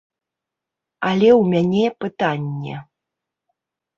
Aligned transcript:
Але 1.09 1.27
ў 1.39 1.51
мяне 1.51 1.85
пытанне. 2.05 2.75